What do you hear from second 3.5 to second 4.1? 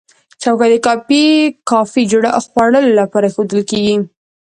کېږي.